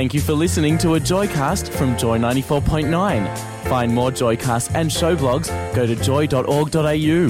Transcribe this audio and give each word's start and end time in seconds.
Thank 0.00 0.14
you 0.14 0.22
for 0.22 0.32
listening 0.32 0.78
to 0.78 0.94
a 0.94 0.98
Joycast 0.98 1.68
from 1.74 1.94
Joy 1.98 2.16
94.9. 2.16 3.38
Find 3.68 3.94
more 3.94 4.10
Joycasts 4.10 4.74
and 4.74 4.90
show 4.90 5.14
blogs, 5.14 5.48
go 5.74 5.86
to 5.86 5.94
joy.org.au. 5.94 7.28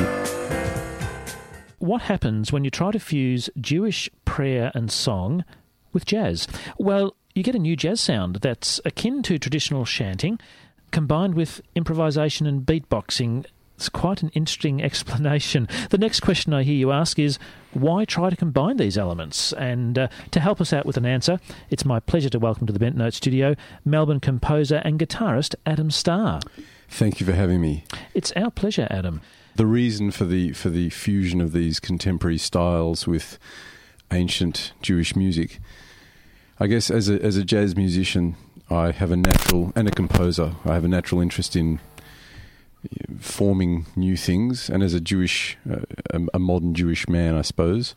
What 1.80 2.02
happens 2.02 2.52
when 2.52 2.62
you 2.62 2.70
try 2.70 2.92
to 2.92 3.00
fuse 3.00 3.50
Jewish 3.60 4.08
prayer 4.24 4.70
and 4.72 4.88
song 4.88 5.44
with 5.92 6.06
jazz? 6.06 6.46
Well, 6.78 7.16
you 7.34 7.42
get 7.42 7.56
a 7.56 7.58
new 7.58 7.74
jazz 7.74 8.00
sound 8.00 8.36
that's 8.36 8.80
akin 8.84 9.24
to 9.24 9.36
traditional 9.36 9.84
chanting, 9.84 10.38
combined 10.92 11.34
with 11.34 11.60
improvisation 11.74 12.46
and 12.46 12.64
beatboxing. 12.64 13.46
It's 13.80 13.88
quite 13.88 14.22
an 14.22 14.28
interesting 14.34 14.82
explanation. 14.90 15.66
The 15.88 15.96
next 15.96 16.20
question 16.20 16.52
I 16.52 16.64
hear 16.64 16.74
you 16.74 16.92
ask 16.92 17.18
is 17.18 17.38
why 17.72 18.04
try 18.04 18.28
to 18.28 18.36
combine 18.36 18.76
these 18.76 18.98
elements? 18.98 19.54
And 19.54 19.98
uh, 19.98 20.08
to 20.32 20.40
help 20.40 20.60
us 20.60 20.74
out 20.74 20.84
with 20.84 20.98
an 20.98 21.06
answer, 21.06 21.40
it's 21.70 21.86
my 21.86 21.98
pleasure 21.98 22.28
to 22.28 22.38
welcome 22.38 22.66
to 22.66 22.74
the 22.74 22.78
Bent 22.78 22.94
Note 22.94 23.14
studio 23.14 23.54
Melbourne 23.82 24.20
composer 24.20 24.82
and 24.84 25.00
guitarist 25.00 25.54
Adam 25.64 25.90
Starr. 25.90 26.40
Thank 26.90 27.20
you 27.20 27.26
for 27.26 27.32
having 27.32 27.62
me. 27.62 27.84
It's 28.12 28.32
our 28.32 28.50
pleasure, 28.50 28.86
Adam. 28.90 29.22
The 29.56 29.64
reason 29.64 30.10
for 30.10 30.26
the 30.26 30.52
for 30.52 30.68
the 30.68 30.90
fusion 30.90 31.40
of 31.40 31.52
these 31.52 31.80
contemporary 31.80 32.36
styles 32.36 33.06
with 33.06 33.38
ancient 34.12 34.72
Jewish 34.82 35.16
music, 35.16 35.58
I 36.58 36.66
guess, 36.66 36.90
as 36.90 37.08
a 37.08 37.18
as 37.22 37.38
a 37.38 37.44
jazz 37.44 37.76
musician, 37.76 38.36
I 38.68 38.90
have 38.90 39.10
a 39.10 39.16
natural 39.16 39.72
and 39.74 39.88
a 39.88 39.90
composer. 39.90 40.52
I 40.66 40.74
have 40.74 40.84
a 40.84 40.88
natural 40.88 41.22
interest 41.22 41.56
in 41.56 41.80
forming 43.18 43.86
new 43.96 44.16
things, 44.16 44.70
and 44.70 44.82
as 44.82 44.94
a 44.94 45.00
Jewish, 45.00 45.58
uh, 45.70 45.80
a, 46.10 46.20
a, 46.34 46.38
modern 46.38 46.74
Jewish 46.74 47.08
man, 47.08 47.34
I 47.34 47.42
suppose, 47.42 47.94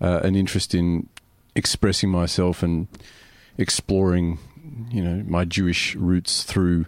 uh, 0.00 0.20
an 0.22 0.34
interest 0.36 0.74
in 0.74 1.08
expressing 1.54 2.10
myself 2.10 2.62
and 2.62 2.88
exploring, 3.56 4.38
you 4.90 5.02
know, 5.02 5.24
my 5.26 5.44
Jewish 5.44 5.94
roots 5.96 6.42
through 6.42 6.86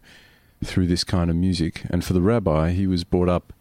through 0.65 0.87
this 0.87 1.05
kind 1.05 1.29
of 1.29 1.37
music. 1.37 1.83
And 1.91 2.05
for 2.05 2.13
the 2.13 2.21
rabbi, 2.21 2.71
he 2.71 2.87
was 2.87 3.03
brought 3.05 3.29
up 3.29 3.53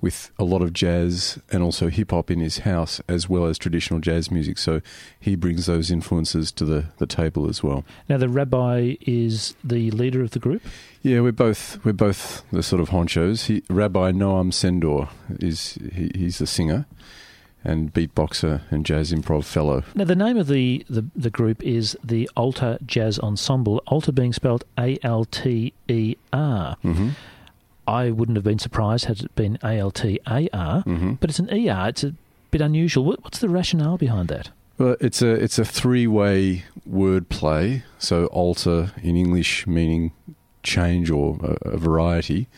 with 0.00 0.30
a 0.38 0.44
lot 0.44 0.62
of 0.62 0.72
jazz 0.72 1.38
and 1.50 1.62
also 1.62 1.88
hip 1.88 2.10
hop 2.10 2.30
in 2.30 2.40
his 2.40 2.58
house, 2.58 3.00
as 3.08 3.28
well 3.28 3.46
as 3.46 3.58
traditional 3.58 4.00
jazz 4.00 4.30
music. 4.30 4.58
So 4.58 4.80
he 5.18 5.36
brings 5.36 5.66
those 5.66 5.90
influences 5.90 6.52
to 6.52 6.64
the, 6.64 6.86
the 6.98 7.06
table 7.06 7.48
as 7.48 7.62
well. 7.62 7.84
Now, 8.08 8.18
the 8.18 8.28
rabbi 8.28 8.96
is 9.00 9.54
the 9.64 9.90
leader 9.92 10.22
of 10.22 10.32
the 10.32 10.38
group. 10.38 10.62
Yeah, 11.02 11.20
we're 11.20 11.32
both 11.32 11.84
we're 11.84 11.92
both 11.92 12.44
the 12.50 12.62
sort 12.62 12.80
of 12.80 12.90
honchos. 12.90 13.46
He, 13.46 13.62
rabbi 13.68 14.12
Noam 14.12 14.52
Sendor 14.52 15.08
is 15.40 15.78
he, 15.92 16.10
he's 16.14 16.38
the 16.38 16.46
singer 16.46 16.86
and 17.64 17.92
beatboxer 17.94 18.60
and 18.70 18.84
jazz 18.84 19.10
improv 19.10 19.44
fellow. 19.44 19.82
Now, 19.94 20.04
the 20.04 20.14
name 20.14 20.36
of 20.36 20.48
the, 20.48 20.84
the, 20.88 21.04
the 21.16 21.30
group 21.30 21.62
is 21.62 21.96
the 22.04 22.28
Alter 22.36 22.78
Jazz 22.84 23.18
Ensemble, 23.18 23.82
Alter 23.86 24.12
being 24.12 24.34
spelled 24.34 24.64
A 24.78 24.98
L 25.02 25.24
T 25.24 25.72
E 25.88 26.16
R. 26.32 26.76
Mm-hmm. 26.84 27.08
I 27.86 28.10
wouldn't 28.10 28.36
have 28.36 28.44
been 28.44 28.58
surprised 28.58 29.06
had 29.06 29.20
it 29.20 29.34
been 29.34 29.58
A 29.62 29.78
L 29.78 29.90
T 29.90 30.20
A 30.26 30.48
R, 30.52 30.82
mm-hmm. 30.82 31.14
but 31.14 31.30
it's 31.30 31.38
an 31.38 31.52
E 31.52 31.68
R. 31.68 31.88
It's 31.88 32.04
a 32.04 32.14
bit 32.50 32.60
unusual. 32.60 33.04
What's 33.04 33.38
the 33.38 33.48
rationale 33.48 33.98
behind 33.98 34.28
that? 34.28 34.50
Well, 34.78 34.96
it's 35.00 35.22
a 35.22 35.30
it's 35.30 35.58
a 35.58 35.64
three 35.64 36.06
way 36.06 36.64
word 36.86 37.28
play. 37.28 37.84
So 37.98 38.26
alter 38.26 38.92
in 39.02 39.16
English 39.16 39.66
meaning 39.66 40.12
change 40.62 41.10
or 41.10 41.38
a, 41.42 41.70
a 41.70 41.76
variety. 41.76 42.48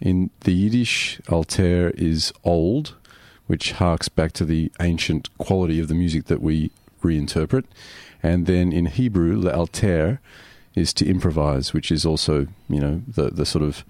In 0.00 0.30
the 0.40 0.52
Yiddish, 0.52 1.20
alter 1.28 1.90
is 1.90 2.32
old, 2.42 2.94
which 3.46 3.72
harks 3.72 4.08
back 4.08 4.32
to 4.32 4.44
the 4.44 4.72
ancient 4.80 5.36
quality 5.38 5.78
of 5.78 5.88
the 5.88 5.94
music 5.94 6.26
that 6.26 6.40
we 6.40 6.70
reinterpret. 7.02 7.64
And 8.22 8.46
then 8.46 8.72
in 8.72 8.86
Hebrew, 8.86 9.40
the 9.40 9.54
alter 9.54 10.20
is 10.74 10.92
to 10.94 11.06
improvise, 11.06 11.72
which 11.72 11.90
is 11.90 12.06
also, 12.06 12.46
you 12.68 12.80
know, 12.80 13.02
the, 13.06 13.30
the 13.30 13.44
sort 13.44 13.64
of 13.64 13.84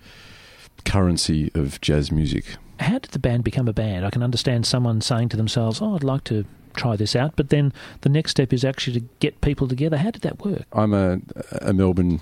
currency 0.85 1.51
of 1.55 1.81
jazz 1.81 2.11
music. 2.11 2.57
How 2.79 2.99
did 2.99 3.11
the 3.11 3.19
band 3.19 3.45
become 3.45 3.69
a 3.69 3.73
band? 3.73 4.07
I 4.07 4.11
can 4.11 4.23
understand 4.23 4.67
someone 4.67 5.01
saying 5.01 5.29
to 5.31 5.37
themselves, 5.37 5.83
"Oh, 5.83 5.95
I'd 5.95 6.05
like 6.05 6.25
to 6.25 6.45
try 6.75 6.97
this 6.97 7.15
out," 7.15 7.35
but 7.37 7.51
then 7.51 7.73
the 8.01 8.09
next 8.09 8.31
step 8.33 8.53
is 8.53 8.65
actually 8.65 9.01
to 9.01 9.07
get 9.19 9.41
people 9.41 9.69
together. 9.69 9.99
How 9.99 10.11
did 10.11 10.23
that 10.23 10.45
work? 10.45 10.65
I'm 10.73 10.95
a, 10.95 11.21
a 11.61 11.73
Melbourne, 11.73 12.21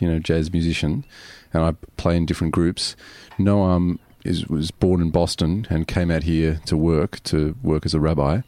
you 0.00 0.10
know, 0.10 0.18
jazz 0.18 0.52
musician, 0.52 1.04
and 1.52 1.62
I 1.62 1.72
play 1.96 2.16
in 2.16 2.26
different 2.26 2.52
groups. 2.52 2.96
Noam 3.38 3.98
is 4.24 4.46
was 4.48 4.70
born 4.70 5.00
in 5.00 5.10
Boston 5.10 5.66
and 5.70 5.86
came 5.86 6.10
out 6.10 6.24
here 6.24 6.60
to 6.66 6.76
work 6.76 7.22
to 7.24 7.56
work 7.62 7.86
as 7.86 7.94
a 7.94 8.00
rabbi, 8.00 8.40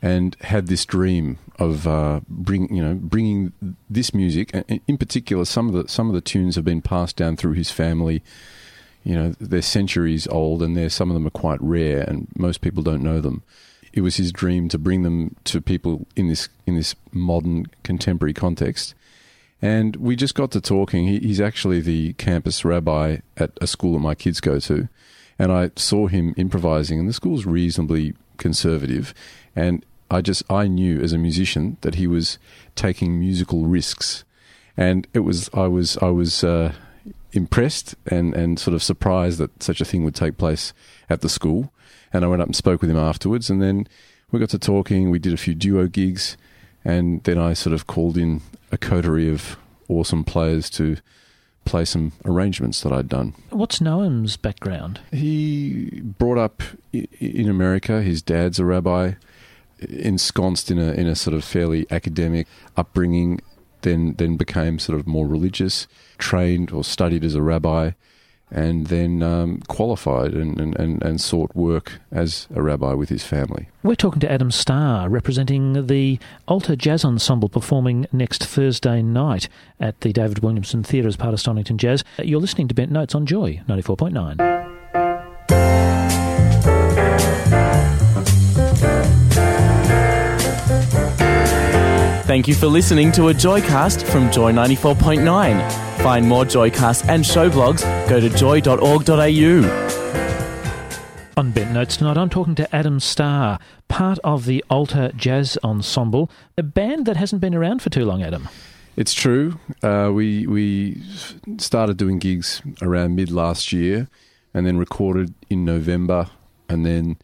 and 0.00 0.36
had 0.40 0.68
this 0.68 0.84
dream 0.84 1.38
of 1.58 1.86
uh, 1.86 2.20
bring 2.28 2.74
you 2.74 2.82
know 2.82 2.94
bringing 2.94 3.52
this 3.88 4.14
music. 4.14 4.52
In 4.86 4.96
particular, 4.96 5.44
some 5.44 5.68
of 5.68 5.74
the 5.74 5.88
some 5.88 6.08
of 6.08 6.14
the 6.14 6.20
tunes 6.20 6.54
have 6.56 6.64
been 6.64 6.82
passed 6.82 7.16
down 7.16 7.36
through 7.36 7.52
his 7.52 7.70
family 7.70 8.22
you 9.06 9.14
know, 9.14 9.32
they're 9.38 9.62
centuries 9.62 10.26
old 10.26 10.64
and 10.64 10.76
they're, 10.76 10.90
some 10.90 11.10
of 11.10 11.14
them 11.14 11.28
are 11.28 11.30
quite 11.30 11.62
rare 11.62 12.02
and 12.02 12.26
most 12.36 12.60
people 12.60 12.82
don't 12.82 13.04
know 13.04 13.20
them. 13.20 13.44
It 13.92 14.00
was 14.00 14.16
his 14.16 14.32
dream 14.32 14.68
to 14.70 14.78
bring 14.78 15.04
them 15.04 15.36
to 15.44 15.60
people 15.60 16.08
in 16.16 16.26
this, 16.26 16.48
in 16.66 16.74
this 16.74 16.96
modern 17.12 17.66
contemporary 17.84 18.34
context. 18.34 18.96
And 19.62 19.94
we 19.94 20.16
just 20.16 20.34
got 20.34 20.50
to 20.50 20.60
talking. 20.60 21.06
He, 21.06 21.20
he's 21.20 21.40
actually 21.40 21.80
the 21.80 22.14
campus 22.14 22.64
rabbi 22.64 23.18
at 23.36 23.52
a 23.60 23.68
school 23.68 23.92
that 23.92 24.00
my 24.00 24.16
kids 24.16 24.40
go 24.40 24.58
to. 24.58 24.88
And 25.38 25.52
I 25.52 25.70
saw 25.76 26.08
him 26.08 26.34
improvising, 26.36 26.98
and 26.98 27.08
the 27.08 27.12
school's 27.12 27.46
reasonably 27.46 28.14
conservative. 28.38 29.14
And 29.54 29.86
I 30.10 30.20
just, 30.20 30.42
I 30.50 30.66
knew 30.66 31.00
as 31.00 31.12
a 31.12 31.18
musician 31.18 31.76
that 31.82 31.94
he 31.94 32.08
was 32.08 32.38
taking 32.74 33.20
musical 33.20 33.66
risks. 33.66 34.24
And 34.76 35.06
it 35.14 35.20
was, 35.20 35.48
I 35.54 35.68
was, 35.68 35.96
I 35.98 36.08
was, 36.08 36.42
uh, 36.42 36.72
impressed 37.32 37.94
and, 38.06 38.34
and 38.34 38.58
sort 38.58 38.74
of 38.74 38.82
surprised 38.82 39.38
that 39.38 39.62
such 39.62 39.80
a 39.80 39.84
thing 39.84 40.04
would 40.04 40.14
take 40.14 40.38
place 40.38 40.72
at 41.08 41.20
the 41.20 41.28
school. 41.28 41.72
And 42.12 42.24
I 42.24 42.28
went 42.28 42.42
up 42.42 42.48
and 42.48 42.56
spoke 42.56 42.80
with 42.80 42.90
him 42.90 42.96
afterwards. 42.98 43.50
And 43.50 43.60
then 43.60 43.88
we 44.30 44.40
got 44.40 44.50
to 44.50 44.58
talking. 44.58 45.10
We 45.10 45.18
did 45.18 45.32
a 45.32 45.38
few 45.38 45.54
duo 45.54 45.86
gigs. 45.86 46.36
And 46.84 47.22
then 47.24 47.38
I 47.38 47.52
sort 47.52 47.74
of 47.74 47.86
called 47.86 48.16
in 48.16 48.42
a 48.70 48.78
coterie 48.78 49.30
of 49.30 49.56
awesome 49.88 50.24
players 50.24 50.70
to 50.70 50.96
play 51.64 51.84
some 51.84 52.12
arrangements 52.24 52.80
that 52.82 52.92
I'd 52.92 53.08
done. 53.08 53.34
What's 53.50 53.80
Noam's 53.80 54.36
background? 54.36 55.00
He 55.12 56.00
brought 56.00 56.38
up 56.38 56.62
in 56.92 57.48
America. 57.48 58.02
His 58.02 58.22
dad's 58.22 58.58
a 58.58 58.64
rabbi, 58.64 59.12
ensconced 59.80 60.70
in 60.70 60.78
a 60.78 60.92
in 60.92 61.06
a 61.06 61.16
sort 61.16 61.34
of 61.34 61.44
fairly 61.44 61.86
academic 61.90 62.46
upbringing. 62.76 63.40
Then 63.86 64.14
then 64.18 64.36
became 64.36 64.80
sort 64.80 64.98
of 64.98 65.06
more 65.06 65.28
religious 65.28 65.86
trained 66.18 66.72
or 66.72 66.82
studied 66.82 67.22
as 67.22 67.36
a 67.36 67.40
rabbi, 67.40 67.92
and 68.50 68.88
then 68.88 69.22
um, 69.22 69.60
qualified 69.68 70.34
and, 70.34 70.58
and, 70.60 71.00
and, 71.04 71.20
sought 71.20 71.54
work 71.54 72.00
as 72.10 72.48
a 72.52 72.60
rabbi 72.60 72.94
with 72.94 73.10
his 73.10 73.22
family. 73.22 73.68
We're 73.84 73.94
talking 73.94 74.18
to 74.20 74.30
Adam 74.30 74.50
Starr, 74.50 75.08
representing 75.08 75.86
the 75.86 76.18
Alter 76.48 76.74
Jazz 76.74 77.04
Ensemble 77.04 77.48
performing 77.48 78.08
next 78.10 78.44
Thursday 78.44 79.02
night 79.02 79.48
at 79.78 80.00
the 80.00 80.12
David 80.12 80.40
Williamson 80.40 80.82
Theatre 80.82 81.06
as 81.06 81.16
part 81.16 81.32
of 81.32 81.38
Stonnington 81.38 81.76
Jazz. 81.76 82.02
You're 82.18 82.40
listening 82.40 82.66
to 82.66 82.74
Bent 82.74 82.90
Notes 82.90 83.14
on 83.14 83.24
Joy 83.24 83.62
94.9. 83.68 84.65
Thank 92.36 92.48
you 92.48 92.54
for 92.54 92.66
listening 92.66 93.12
to 93.12 93.28
a 93.28 93.32
Joycast 93.32 94.02
from 94.02 94.30
Joy 94.30 94.52
94.9. 94.52 96.02
Find 96.02 96.28
more 96.28 96.44
Joycasts 96.44 97.08
and 97.08 97.24
show 97.24 97.48
blogs, 97.48 97.80
go 98.10 98.20
to 98.20 98.28
joy.org.au. 98.28 99.62
On 101.38 101.50
Bent 101.50 101.72
Notes 101.72 101.96
tonight, 101.96 102.18
I'm 102.18 102.28
talking 102.28 102.54
to 102.56 102.76
Adam 102.76 103.00
Starr, 103.00 103.58
part 103.88 104.18
of 104.22 104.44
the 104.44 104.62
Alter 104.68 105.12
Jazz 105.16 105.56
Ensemble, 105.64 106.30
a 106.58 106.62
band 106.62 107.06
that 107.06 107.16
hasn't 107.16 107.40
been 107.40 107.54
around 107.54 107.80
for 107.80 107.88
too 107.88 108.04
long, 108.04 108.22
Adam. 108.22 108.50
It's 108.96 109.14
true. 109.14 109.58
Uh, 109.82 110.10
we 110.12 110.46
we 110.46 111.02
started 111.56 111.96
doing 111.96 112.18
gigs 112.18 112.60
around 112.82 113.16
mid 113.16 113.30
last 113.30 113.72
year, 113.72 114.08
and 114.52 114.66
then 114.66 114.76
recorded 114.76 115.32
in 115.48 115.64
November, 115.64 116.28
and 116.68 116.84
then 116.84 117.16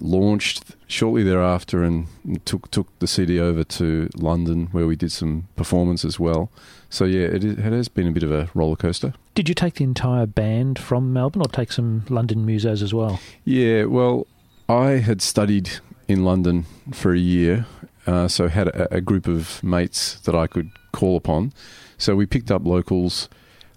launched 0.00 0.76
shortly 0.86 1.22
thereafter, 1.22 1.82
and 1.82 2.06
took 2.44 2.70
took 2.70 2.98
the 2.98 3.06
CD 3.06 3.38
over 3.38 3.64
to 3.64 4.08
London, 4.16 4.68
where 4.72 4.86
we 4.86 4.96
did 4.96 5.12
some 5.12 5.48
performance 5.56 6.04
as 6.04 6.18
well. 6.18 6.50
So 6.90 7.04
yeah, 7.04 7.26
it, 7.26 7.44
it 7.44 7.58
has 7.58 7.88
been 7.88 8.06
a 8.06 8.12
bit 8.12 8.22
of 8.22 8.30
a 8.30 8.50
roller 8.54 8.76
coaster. 8.76 9.14
Did 9.34 9.48
you 9.48 9.54
take 9.54 9.74
the 9.74 9.84
entire 9.84 10.26
band 10.26 10.78
from 10.78 11.12
Melbourne, 11.12 11.42
or 11.42 11.48
take 11.48 11.72
some 11.72 12.04
London 12.08 12.46
musos 12.46 12.82
as 12.82 12.92
well? 12.92 13.20
Yeah, 13.44 13.84
well, 13.84 14.26
I 14.68 14.92
had 14.98 15.22
studied 15.22 15.70
in 16.08 16.24
London 16.24 16.66
for 16.92 17.12
a 17.12 17.18
year, 17.18 17.66
uh, 18.06 18.28
so 18.28 18.48
had 18.48 18.68
a, 18.68 18.96
a, 18.96 19.00
group 19.00 19.26
of 19.26 19.62
mates 19.62 20.20
that 20.20 20.34
I 20.34 20.46
could 20.46 20.70
call 20.92 21.16
upon. 21.16 21.52
So 21.96 22.14
we 22.14 22.26
picked 22.26 22.50
up 22.50 22.66
locals, 22.66 23.28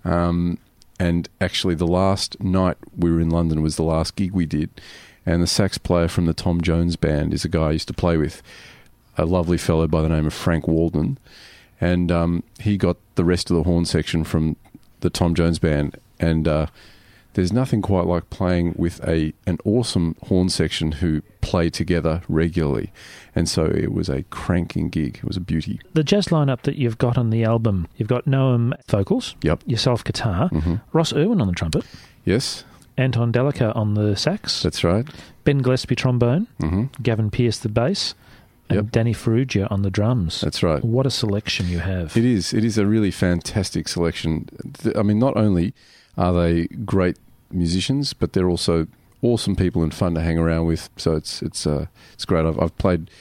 um, 0.04 0.58
and 1.00 1.28
actually, 1.42 1.76
the 1.76 1.88
last 1.88 2.40
night 2.42 2.78
we 2.96 3.12
were 3.12 3.20
in 3.20 3.30
London 3.30 3.62
was 3.62 3.76
the 3.76 3.84
last 3.84 4.16
gig 4.16 4.32
we 4.32 4.46
did. 4.46 4.70
And 5.26 5.42
the 5.42 5.48
sax 5.48 5.78
player 5.78 6.08
from 6.08 6.26
the 6.26 6.34
Tom 6.34 6.62
Jones 6.62 6.96
band 6.96 7.34
is 7.34 7.44
a 7.46 7.50
guy 7.50 7.68
I 7.68 7.72
used 7.72 7.88
to 7.88 7.94
play 7.94 8.16
with, 8.18 8.42
a 9.18 9.26
lovely 9.26 9.58
fellow 9.58 9.88
by 9.88 10.02
the 10.02 10.10
name 10.10 10.28
of 10.28 10.34
Frank 10.34 10.68
Walden. 10.68 11.18
And 11.82 12.12
um, 12.12 12.44
he 12.60 12.78
got 12.78 12.98
the 13.16 13.26
rest 13.26 13.50
of 13.50 13.58
the 13.58 13.64
horn 13.64 13.86
section 13.86 14.24
from 14.24 14.56
the 15.02 15.10
Tom 15.10 15.36
Jones 15.36 15.60
band, 15.60 15.98
and 16.20 16.48
uh, 16.48 16.68
there's 17.34 17.52
nothing 17.52 17.82
quite 17.82 18.06
like 18.06 18.30
playing 18.30 18.74
with 18.78 19.04
a 19.06 19.34
an 19.46 19.58
awesome 19.66 20.16
horn 20.24 20.48
section 20.48 20.94
who 20.94 21.22
play 21.42 21.70
together 21.70 22.22
regularly, 22.30 22.92
and 23.36 23.50
so 23.50 23.66
it 23.66 23.92
was 23.92 24.08
a 24.10 24.24
cranking 24.30 24.90
gig. 24.90 25.18
It 25.18 25.26
was 25.26 25.36
a 25.38 25.42
beauty. 25.42 25.82
The 25.94 26.04
jazz 26.04 26.28
lineup 26.28 26.62
that 26.62 26.78
you've 26.78 26.98
got 26.98 27.18
on 27.18 27.30
the 27.30 27.44
album, 27.44 27.88
you've 27.98 28.08
got 28.08 28.26
Noam 28.26 28.74
vocals, 28.88 29.36
Yep. 29.44 29.64
yourself 29.66 30.04
guitar, 30.04 30.48
hmm 30.48 30.76
Ross 30.94 31.12
Irwin 31.14 31.42
on 31.42 31.48
the 31.48 31.54
trumpet, 31.54 31.84
Yes, 32.24 32.64
Anton 32.98 33.32
Delecca 33.32 33.76
on 33.76 33.94
the 33.96 34.16
sax, 34.16 34.62
that's 34.64 34.84
right. 34.84 35.06
Ben 35.44 35.60
Gillespie 35.60 35.96
trombone, 35.96 36.48
hmm 36.60 36.86
Gavin 37.02 37.30
Pierce 37.30 37.60
the 37.60 37.70
bass, 37.70 38.16
and 38.70 38.78
Yep. 38.78 38.92
Danny 38.92 39.14
Farrugia 39.14 39.70
on 39.72 39.82
the 39.84 39.92
drums. 39.92 40.42
That's 40.42 40.64
right. 40.64 40.84
What 40.84 41.06
a 41.06 41.12
selection 41.12 41.68
you 41.68 41.80
have. 41.80 42.16
It 42.18 42.26
is. 42.26 42.54
It 42.54 42.64
is 42.64 42.78
a 42.78 42.86
really 42.86 43.12
fantastic 43.12 43.88
selection. 43.88 44.48
I 44.96 45.04
mean, 45.04 45.20
not 45.20 45.38
only 45.38 45.74
are 46.18 46.34
they 46.34 46.68
great 46.86 47.18
musicians, 47.52 48.14
but 48.14 48.34
they're 48.34 48.50
also 48.50 48.88
awesome 49.22 49.56
people 49.56 49.84
and 49.84 49.94
fun 49.94 50.16
to 50.16 50.22
hang 50.22 50.38
around 50.40 50.66
with. 50.66 50.90
So 50.98 51.16
it's 51.16 51.42
it's 51.44 51.68
uh, 51.68 51.86
it's 52.14 52.26
great. 52.26 52.46
I've, 52.46 52.60
I've 52.60 52.78
played 52.78 53.12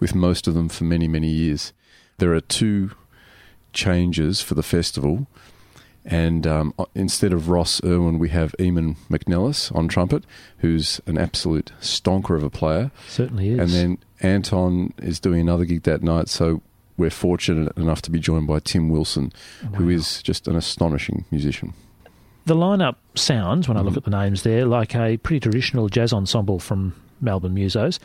with 0.00 0.14
most 0.14 0.48
of 0.48 0.54
them 0.54 0.68
for 0.68 0.84
many 0.84 1.06
many 1.06 1.28
years. 1.28 1.72
There 2.18 2.34
are 2.34 2.40
two 2.40 2.90
changes 3.72 4.40
for 4.40 4.54
the 4.54 4.62
festival, 4.62 5.26
and 6.08 6.46
um, 6.46 6.74
instead 6.94 7.32
of 7.32 7.48
Ross 7.48 7.80
Irwin, 7.84 8.18
we 8.18 8.30
have 8.30 8.54
Eamon 8.58 8.96
McNelis 9.10 9.72
on 9.76 9.86
trumpet, 9.88 10.24
who's 10.58 11.00
an 11.06 11.18
absolute 11.18 11.70
stonker 11.80 12.34
of 12.36 12.42
a 12.42 12.50
player. 12.50 12.90
Certainly 13.08 13.50
is. 13.50 13.58
And 13.58 13.70
then 13.70 13.98
Anton 14.20 14.92
is 14.98 15.20
doing 15.20 15.40
another 15.40 15.64
gig 15.64 15.82
that 15.84 16.02
night, 16.02 16.28
so 16.28 16.62
we're 16.96 17.10
fortunate 17.10 17.76
enough 17.76 18.02
to 18.02 18.10
be 18.10 18.18
joined 18.18 18.46
by 18.48 18.58
Tim 18.58 18.88
Wilson, 18.88 19.32
who 19.76 19.84
Wow. 19.84 19.90
is 19.90 20.22
just 20.22 20.48
an 20.48 20.56
astonishing 20.56 21.24
musician. 21.30 21.74
The 22.46 22.56
lineup 22.56 22.96
sounds, 23.14 23.68
when 23.68 23.76
I 23.76 23.82
look 23.82 23.92
Mhm. 23.94 23.98
at 23.98 24.04
the 24.04 24.10
names 24.10 24.42
there, 24.42 24.64
like 24.64 24.94
a 24.96 25.18
pretty 25.18 25.38
traditional 25.40 25.88
jazz 25.88 26.12
ensemble 26.12 26.58
from 26.58 26.94
Melbourne 27.20 27.54
Musos. 27.54 27.98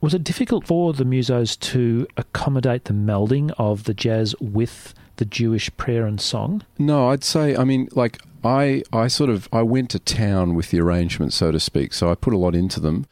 Was 0.00 0.14
it 0.14 0.24
difficult 0.24 0.66
for 0.66 0.92
the 0.92 1.04
Musos 1.04 1.58
to 1.72 2.06
accommodate 2.16 2.86
the 2.86 2.92
melding 2.94 3.52
of 3.58 3.84
the 3.84 3.94
jazz 3.94 4.34
with 4.40 4.94
the 5.16 5.24
Jewish 5.24 5.74
prayer 5.76 6.06
and 6.06 6.20
song? 6.20 6.62
No, 6.78 7.08
I'd 7.08 7.24
say, 7.24 7.56
I 7.56 7.64
mean, 7.64 7.88
like 7.92 8.20
I, 8.42 8.82
I 8.92 9.08
sort 9.08 9.30
of, 9.30 9.48
I 9.52 9.62
went 9.62 9.90
to 9.90 9.98
town 9.98 10.54
with 10.54 10.70
the 10.70 10.80
arrangements, 10.80 11.36
so 11.36 11.50
to 11.52 11.60
speak. 11.60 11.92
So 11.92 12.10
I 12.10 12.14
put 12.14 12.34
a 12.34 12.38
lot 12.38 12.54
into 12.54 12.80
them, 12.80 13.06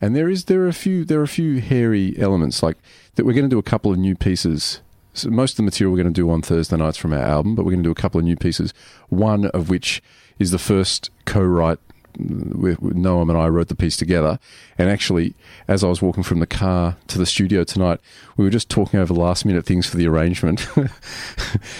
and 0.00 0.14
there 0.14 0.28
is, 0.28 0.44
there 0.44 0.62
are 0.62 0.68
a 0.68 0.72
few, 0.72 1.04
there 1.04 1.20
are 1.20 1.24
a 1.24 1.28
few 1.28 1.60
hairy 1.60 2.14
elements, 2.18 2.62
like 2.62 2.76
that. 3.14 3.26
We're 3.26 3.32
going 3.32 3.44
to 3.44 3.54
do 3.54 3.58
a 3.58 3.62
couple 3.62 3.92
of 3.92 3.98
new 3.98 4.14
pieces. 4.14 4.80
So 5.14 5.30
most 5.30 5.52
of 5.52 5.56
the 5.56 5.62
material 5.64 5.92
we're 5.92 6.02
going 6.02 6.14
to 6.14 6.20
do 6.20 6.30
on 6.30 6.42
Thursday 6.42 6.76
nights 6.76 6.96
from 6.96 7.12
our 7.12 7.18
album, 7.18 7.54
but 7.54 7.64
we're 7.64 7.72
going 7.72 7.82
to 7.82 7.88
do 7.88 7.92
a 7.92 8.02
couple 8.02 8.18
of 8.18 8.24
new 8.24 8.36
pieces. 8.36 8.72
One 9.08 9.46
of 9.46 9.68
which 9.68 10.02
is 10.38 10.52
the 10.52 10.58
first 10.58 11.10
co-write. 11.24 11.80
With, 12.18 12.80
with 12.82 12.94
Noam 12.96 13.28
and 13.28 13.38
I 13.38 13.46
wrote 13.48 13.68
the 13.68 13.76
piece 13.76 13.96
together, 13.96 14.38
and 14.76 14.88
actually, 14.90 15.34
as 15.68 15.84
I 15.84 15.88
was 15.88 16.02
walking 16.02 16.22
from 16.24 16.40
the 16.40 16.46
car 16.46 16.96
to 17.08 17.18
the 17.18 17.26
studio 17.26 17.62
tonight, 17.64 18.00
we 18.36 18.44
were 18.44 18.50
just 18.50 18.68
talking 18.68 18.98
over 18.98 19.14
last 19.14 19.44
minute 19.44 19.64
things 19.66 19.86
for 19.86 19.96
the 19.96 20.06
arrangement. 20.08 20.66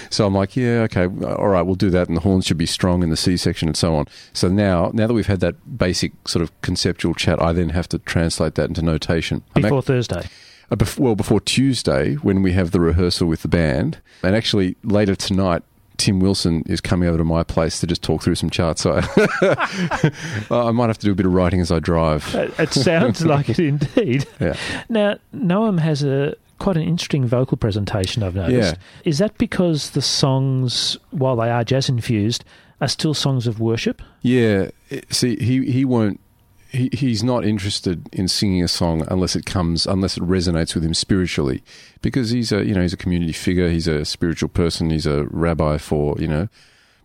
So 0.09 0.25
I'm 0.25 0.33
like, 0.33 0.55
yeah, 0.55 0.87
okay, 0.89 1.03
all 1.05 1.49
right, 1.49 1.61
we'll 1.61 1.75
do 1.75 1.89
that, 1.91 2.07
and 2.07 2.17
the 2.17 2.21
horns 2.21 2.45
should 2.45 2.57
be 2.57 2.65
strong 2.65 3.03
in 3.03 3.09
the 3.09 3.17
C 3.17 3.37
section 3.37 3.67
and 3.69 3.77
so 3.77 3.95
on. 3.95 4.05
So 4.33 4.47
now, 4.47 4.89
now 4.93 5.05
that 5.07 5.13
we've 5.13 5.27
had 5.27 5.39
that 5.41 5.77
basic 5.77 6.11
sort 6.27 6.41
of 6.41 6.61
conceptual 6.61 7.13
chat, 7.13 7.41
I 7.41 7.53
then 7.53 7.69
have 7.69 7.87
to 7.89 7.99
translate 7.99 8.55
that 8.55 8.69
into 8.69 8.81
notation. 8.81 9.43
I'm 9.55 9.59
ac- 9.61 9.63
Before 9.67 9.81
Thursday. 9.83 10.27
uh, 10.71 10.75
bef- 10.75 10.97
well, 10.97 11.15
before 11.15 11.39
Tuesday 11.39 12.15
when 12.15 12.41
we 12.41 12.53
have 12.53 12.71
the 12.71 12.79
rehearsal 12.79 13.27
with 13.27 13.43
the 13.43 13.47
band, 13.47 13.99
and 14.23 14.35
actually 14.35 14.75
later 14.83 15.15
tonight. 15.15 15.61
Tim 15.99 16.19
Wilson 16.19 16.63
is 16.65 16.79
coming 16.81 17.09
over 17.09 17.17
to 17.17 17.23
my 17.25 17.43
place 17.43 17.79
to 17.81 17.87
just 17.87 18.01
talk 18.01 18.23
through 18.23 18.35
some 18.35 18.49
charts. 18.49 18.81
So 18.81 18.93
I, 20.51 20.71
might 20.71 20.87
have 20.87 20.97
to 20.97 21.05
do 21.05 21.11
a 21.11 21.15
bit 21.15 21.25
of 21.25 21.33
writing 21.33 21.59
as 21.59 21.71
I 21.71 21.79
drive. 21.79 22.33
It 22.33 22.57
it 22.57 22.73
sounds 22.73 23.25
like 23.25 23.49
it 23.49 23.59
indeed. 23.59 24.25
Yeah. 24.39 24.55
Now, 24.87 25.17
Noam 25.35 25.79
has 25.79 26.01
a 26.01 26.35
quite 26.59 26.77
an 26.77 26.83
interesting 26.83 27.25
vocal 27.25 27.57
presentation, 27.57 28.23
I've 28.23 28.35
noticed. 28.35 28.75
Yeah. 28.75 28.81
Is 29.03 29.17
that 29.17 29.37
because 29.37 29.91
the 29.91 30.01
songs, 30.01 30.97
while 31.11 31.35
they 31.35 31.49
are 31.49 31.63
jazz 31.65 31.89
infused, 31.89 32.45
are 32.79 32.87
still 32.87 33.13
songs 33.13 33.47
of 33.47 33.59
worship? 33.59 34.01
Yeah, 34.21 34.69
see, 35.09 35.35
he 35.35 35.69
he 35.69 35.83
won't. 35.83 36.21
He, 36.71 36.89
he's 36.93 37.23
not 37.23 37.45
interested 37.45 38.07
in 38.13 38.27
singing 38.27 38.63
a 38.63 38.67
song 38.67 39.03
unless 39.09 39.35
it 39.35 39.45
comes 39.45 39.87
unless 39.87 40.17
it 40.17 40.23
resonates 40.23 40.75
with 40.75 40.83
him 40.83 40.93
spiritually, 40.93 41.63
because 42.01 42.29
he's 42.29 42.51
a 42.51 42.63
you 42.63 42.75
know 42.75 42.81
he's 42.81 42.93
a 42.93 42.97
community 42.97 43.33
figure. 43.33 43.69
He's 43.69 43.87
a 43.87 44.05
spiritual 44.05 44.49
person. 44.49 44.91
He's 44.91 45.07
a 45.07 45.25
rabbi 45.25 45.77
for 45.77 46.15
you 46.19 46.27
know 46.27 46.47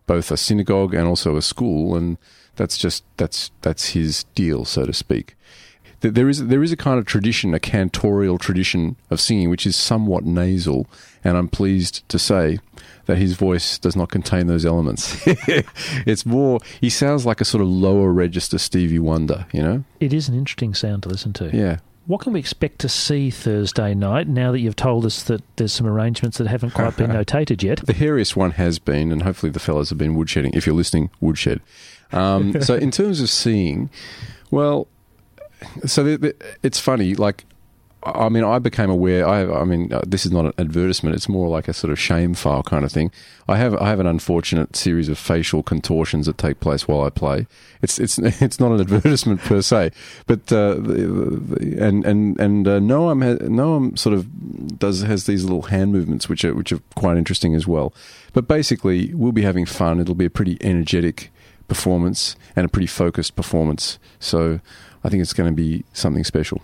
both 0.06 0.31
a 0.31 0.37
synagogue 0.37 0.93
and 0.94 1.06
also 1.06 1.37
a 1.37 1.43
school, 1.43 1.96
and 1.96 2.19
that's 2.56 2.76
just 2.76 3.05
that's 3.16 3.50
that's 3.62 3.90
his 3.90 4.25
deal, 4.34 4.64
so 4.64 4.84
to 4.84 4.93
speak. 4.93 5.34
Th- 6.05 6.12
There 6.12 6.29
is 6.29 6.49
there 6.49 6.62
is 6.62 6.71
a 6.71 6.77
kind 6.77 6.99
of 6.99 7.06
tradition, 7.06 7.55
a 7.55 7.59
cantorial 7.59 8.39
tradition 8.39 8.97
of 9.09 9.23
singing, 9.23 9.49
which 9.49 9.67
is 9.67 9.75
somewhat 9.75 10.25
nasal, 10.25 10.87
and 11.25 11.39
I'm 11.39 11.49
pleased 11.49 12.06
to 12.11 12.19
say 12.19 12.59
that 13.06 13.17
his 13.17 13.33
voice 13.33 13.79
does 13.79 13.97
not 13.97 14.11
contain 14.11 14.47
those 14.47 14.67
elements. 14.67 15.17
it's 16.06 16.27
more 16.27 16.61
he 16.79 16.91
sounds 16.91 17.25
like 17.25 17.41
a 17.41 17.45
sort 17.47 17.62
of 17.62 17.69
lower 17.69 18.12
register 18.12 18.59
Stevie 18.59 18.99
Wonder, 18.99 19.47
you 19.51 19.62
know? 19.62 19.85
It 19.99 20.12
is 20.12 20.29
an 20.29 20.35
interesting 20.35 20.75
sound 20.75 21.05
to 21.05 21.09
listen 21.09 21.33
to. 21.35 21.56
Yeah. 21.56 21.79
What 22.06 22.21
can 22.21 22.35
we 22.35 22.41
expect 22.41 22.81
to 22.81 22.89
see 22.91 23.31
Thursday 23.31 23.95
night 23.95 24.29
now 24.29 24.53
that 24.53 24.61
you've 24.61 24.77
told 24.77 25.06
us 25.06 25.23
that 25.23 25.41
there's 25.56 25.73
some 25.73 25.87
arrangements 25.87 26.37
that 26.37 26.49
haven't 26.49 26.75
quite 26.75 26.99
been 26.99 27.11
notated 27.23 27.62
yet? 27.62 27.79
The 27.87 27.95
hairiest 27.95 28.37
one 28.37 28.51
has 28.53 28.79
been, 28.79 29.11
and 29.11 29.23
hopefully 29.23 29.51
the 29.51 29.59
fellas 29.59 29.89
have 29.89 29.97
been 29.97 30.15
woodshedding. 30.15 30.55
If 30.55 30.67
you're 30.67 30.77
listening, 30.77 31.09
woodshed. 31.23 31.62
Um, 32.12 32.61
so 32.62 32.75
in 32.75 32.91
terms 32.91 33.23
of 33.23 33.31
seeing, 33.31 33.89
well, 34.51 34.87
so 35.87 36.05
the, 36.05 36.16
the, 36.16 36.37
it's 36.62 36.78
funny. 36.78 37.14
Like, 37.14 37.44
I 38.06 38.28
mean, 38.28 38.44
I 38.44 38.58
became 38.58 38.90
aware. 38.90 39.26
I, 39.26 39.61
I 39.61 39.64
mean, 39.64 39.93
uh, 39.93 40.02
this 40.06 40.26
is 40.26 40.32
not 40.32 40.44
an 40.44 40.52
advertisement. 40.58 41.16
It's 41.16 41.28
more 41.28 41.49
like 41.49 41.69
a 41.69 41.72
sort 41.72 41.90
of 41.90 41.99
shame 41.99 42.34
file 42.34 42.62
kind 42.62 42.84
of 42.84 42.93
thing. 42.93 43.11
I 43.49 43.56
have, 43.56 43.75
I 43.76 43.88
have 43.88 43.99
an 43.99 44.06
unfortunate 44.06 44.76
series 44.76 45.08
of 45.08 45.19
facial 45.19 45.62
contortions 45.62 46.26
that 46.26 46.37
take 46.37 46.61
place 46.61 46.87
while 46.87 47.02
I 47.02 47.08
play. 47.08 47.46
It's, 47.81 47.99
it's, 47.99 48.19
it's 48.43 48.61
not 48.61 48.72
an 48.72 48.81
advertisement 48.81 49.40
per 49.40 49.62
se, 49.62 49.93
but 50.26 50.52
uh, 50.52 50.75
the, 50.75 51.40
the, 51.40 51.82
and 51.82 52.05
and 52.05 52.39
and 52.39 52.69
uh, 52.69 52.79
Noam, 52.79 53.24
ha- 53.24 53.44
Noam 53.46 53.98
sort 53.98 54.15
of 54.15 54.79
does 54.79 55.03
has 55.03 55.24
these 55.24 55.44
little 55.44 55.62
hand 55.62 55.93
movements 55.93 56.29
which 56.29 56.44
are 56.44 56.55
which 56.55 56.72
are 56.72 56.81
quite 56.94 57.17
interesting 57.17 57.55
as 57.55 57.67
well. 57.67 57.94
But 58.34 58.46
basically, 58.46 59.15
we'll 59.15 59.32
be 59.32 59.43
having 59.43 59.65
fun. 59.65 60.00
It'll 60.00 60.15
be 60.15 60.27
a 60.27 60.31
pretty 60.31 60.58
energetic 60.60 61.31
performance 61.69 62.37
and 62.56 62.65
a 62.65 62.69
pretty 62.69 62.87
focused 62.87 63.37
performance. 63.37 63.99
So 64.19 64.61
I 65.03 65.09
think 65.09 65.21
it's 65.23 65.33
going 65.33 65.51
to 65.51 65.56
be 65.56 65.85
something 65.93 66.25
special. 66.25 66.63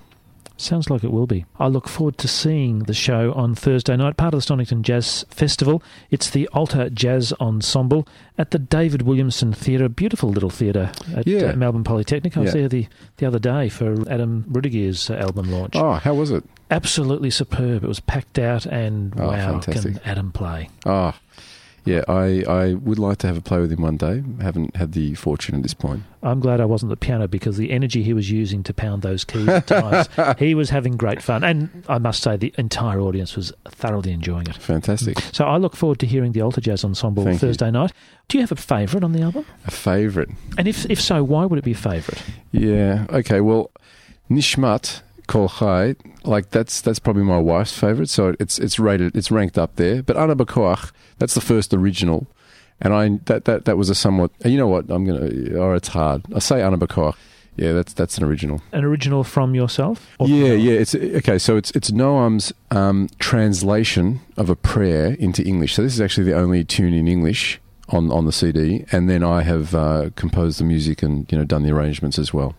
Sounds 0.56 0.90
like 0.90 1.02
it 1.02 1.10
will 1.10 1.26
be. 1.26 1.46
I 1.58 1.68
look 1.68 1.88
forward 1.88 2.18
to 2.18 2.28
seeing 2.28 2.80
the 2.80 2.92
show 2.92 3.32
on 3.32 3.54
Thursday 3.54 3.96
night, 3.96 4.18
part 4.18 4.34
of 4.34 4.44
the 4.46 4.54
Stonnington 4.54 4.82
Jazz 4.82 5.24
Festival. 5.30 5.82
It's 6.10 6.28
the 6.28 6.48
Alter 6.48 6.90
Jazz 6.90 7.32
Ensemble 7.40 8.06
at 8.36 8.50
the 8.50 8.58
David 8.58 9.00
Williamson 9.00 9.54
Theatre, 9.54 9.88
beautiful 9.88 10.28
little 10.28 10.50
theatre 10.50 10.92
at 11.16 11.26
Yeah. 11.26 11.44
uh, 11.44 11.56
Melbourne 11.56 11.82
Polytechnic. 11.82 12.36
I 12.36 12.40
was 12.40 12.48
Yeah. 12.54 12.60
there 12.60 12.68
the, 12.68 12.86
the 13.16 13.24
other 13.26 13.38
day 13.38 13.70
for 13.70 14.06
Adam 14.10 14.44
Rudegeair's 14.50 15.08
album 15.10 15.50
launch. 15.50 15.76
Oh, 15.76 15.94
how 15.94 16.12
was 16.12 16.30
it? 16.30 16.44
Absolutely 16.70 17.30
superb. 17.30 17.82
It 17.82 17.88
was 17.88 18.00
packed 18.00 18.38
out, 18.38 18.66
and 18.66 19.18
Oh, 19.18 19.28
wow, 19.28 19.60
fantastic. 19.62 19.94
can 19.94 20.00
Adam 20.04 20.30
play? 20.30 20.68
Ah, 20.84 21.18
yeah. 21.84 22.02
I 22.08 22.44
I 22.48 22.74
would 22.74 22.98
like 22.98 23.18
to 23.18 23.26
have 23.26 23.36
a 23.36 23.40
play 23.40 23.60
with 23.60 23.72
him 23.72 23.82
one 23.82 23.96
day. 23.96 24.22
Haven't 24.40 24.76
had 24.76 24.92
the 24.92 25.14
fortune 25.14 25.54
at 25.54 25.62
this 25.62 25.74
point. 25.74 26.02
I'm 26.22 26.40
glad 26.40 26.60
I 26.60 26.66
wasn't 26.66 26.92
at 26.92 27.00
the 27.00 27.04
piano 27.04 27.26
because 27.28 27.56
the 27.56 27.70
energy 27.70 28.02
he 28.02 28.12
was 28.12 28.30
using 28.30 28.62
to 28.64 28.74
pound 28.74 29.00
those 29.02 29.24
keys 29.24 29.48
at 29.48 29.66
times, 29.66 30.08
he 30.38 30.54
was 30.54 30.68
having 30.68 30.96
great 30.98 31.22
fun. 31.22 31.42
And 31.42 31.84
I 31.88 31.96
must 31.98 32.22
say, 32.22 32.36
the 32.36 32.54
entire 32.58 33.00
audience 33.00 33.36
was 33.36 33.52
thoroughly 33.68 34.12
enjoying 34.12 34.46
it. 34.46 34.56
Fantastic. 34.56 35.18
So 35.32 35.46
I 35.46 35.56
look 35.56 35.74
forward 35.76 35.98
to 36.00 36.06
hearing 36.06 36.32
the 36.32 36.42
Alter 36.42 36.60
Jazz 36.60 36.84
Ensemble 36.84 37.24
Thank 37.24 37.40
you. 37.40 37.48
Thursday 37.48 37.70
night. 37.70 37.92
Do 38.28 38.36
you 38.36 38.42
have 38.42 38.52
a 38.52 38.56
favourite 38.56 39.02
on 39.02 39.12
the 39.12 39.22
album? 39.22 39.46
A 39.66 39.70
favourite. 39.70 40.28
And 40.58 40.68
if 40.68 40.88
if 40.90 41.00
so, 41.00 41.24
why 41.24 41.46
would 41.46 41.58
it 41.58 41.64
be 41.64 41.72
a 41.72 41.74
favourite? 41.74 42.22
Yeah. 42.52 43.06
Okay. 43.10 43.40
Well, 43.40 43.70
Nishmat 44.30 45.00
Kol 45.30 45.48
Chai, 45.48 45.94
like 46.24 46.50
that's 46.50 46.80
that's 46.80 46.98
probably 46.98 47.22
my 47.22 47.38
wife's 47.38 47.72
favorite. 47.72 48.08
So 48.08 48.34
it's 48.40 48.58
it's 48.58 48.80
rated, 48.80 49.14
it's 49.14 49.30
ranked 49.30 49.56
up 49.56 49.76
there. 49.76 50.02
But 50.02 50.16
Ana 50.16 50.34
Bakoach, 50.34 50.90
that's 51.18 51.34
the 51.34 51.40
first 51.40 51.72
original, 51.72 52.26
and 52.80 52.92
I 52.92 53.08
that 53.26 53.44
that 53.44 53.64
that 53.64 53.76
was 53.76 53.88
a 53.90 53.94
somewhat. 53.94 54.32
You 54.44 54.58
know 54.58 54.66
what? 54.66 54.90
I'm 54.90 55.04
gonna. 55.04 55.56
Or 55.56 55.76
it's 55.76 55.88
hard. 55.88 56.24
I 56.34 56.40
say 56.40 56.60
Ana 56.62 56.78
Bakoach. 56.78 57.14
Yeah, 57.54 57.74
that's 57.74 57.92
that's 57.92 58.18
an 58.18 58.24
original. 58.24 58.60
An 58.72 58.84
original 58.84 59.22
from 59.22 59.54
yourself? 59.54 60.16
Yeah, 60.18 60.54
yeah. 60.54 60.72
It's 60.72 60.96
okay. 60.96 61.38
So 61.38 61.56
it's 61.56 61.70
it's 61.72 61.92
Noam's 61.92 62.52
um, 62.72 63.08
translation 63.20 64.20
of 64.36 64.50
a 64.50 64.56
prayer 64.56 65.14
into 65.20 65.44
English. 65.44 65.74
So 65.74 65.82
this 65.82 65.94
is 65.94 66.00
actually 66.00 66.24
the 66.24 66.36
only 66.36 66.64
tune 66.64 66.92
in 66.92 67.06
English 67.06 67.60
on 67.90 68.10
on 68.10 68.26
the 68.26 68.32
CD, 68.32 68.84
and 68.90 69.08
then 69.08 69.22
I 69.22 69.42
have 69.42 69.76
uh, 69.76 70.10
composed 70.16 70.58
the 70.58 70.64
music 70.64 71.04
and 71.04 71.30
you 71.30 71.38
know 71.38 71.44
done 71.44 71.62
the 71.62 71.70
arrangements 71.70 72.18
as 72.18 72.34
well. 72.34 72.56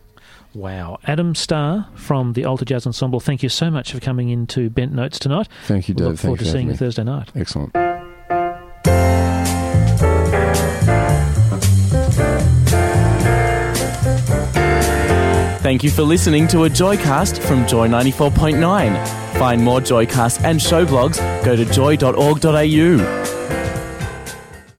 Wow. 0.54 0.98
Adam 1.04 1.34
Starr 1.34 1.88
from 1.94 2.34
the 2.34 2.44
Alter 2.44 2.64
Jazz 2.64 2.86
Ensemble, 2.86 3.20
thank 3.20 3.42
you 3.42 3.48
so 3.48 3.70
much 3.70 3.92
for 3.92 4.00
coming 4.00 4.28
into 4.28 4.68
Bent 4.70 4.92
Notes 4.92 5.18
tonight. 5.18 5.48
Thank 5.66 5.88
you, 5.88 5.94
We 5.94 5.98
Dave. 6.00 6.08
look 6.08 6.18
forward 6.18 6.38
Thank 6.40 6.46
to 6.46 6.52
seeing 6.52 6.68
you 6.68 6.76
Thursday 6.76 7.04
night. 7.04 7.30
Excellent. 7.34 7.72
Thank 15.62 15.84
you 15.84 15.90
for 15.90 16.02
listening 16.02 16.48
to 16.48 16.64
a 16.64 16.68
Joycast 16.68 17.38
from 17.42 17.66
Joy 17.68 17.86
94.9. 17.88 19.38
Find 19.38 19.62
more 19.62 19.80
Joycasts 19.80 20.42
and 20.44 20.60
show 20.60 20.84
blogs, 20.84 21.18
go 21.44 21.54
to 21.56 21.64
joy.org.au. 21.64 23.21